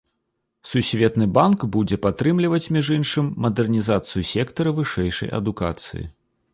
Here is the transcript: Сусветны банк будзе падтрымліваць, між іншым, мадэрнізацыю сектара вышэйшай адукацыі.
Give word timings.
Сусветны 0.69 1.25
банк 1.37 1.65
будзе 1.75 1.99
падтрымліваць, 2.05 2.63
між 2.79 2.89
іншым, 2.97 3.25
мадэрнізацыю 3.47 4.21
сектара 4.35 4.69
вышэйшай 4.81 5.29
адукацыі. 5.43 6.03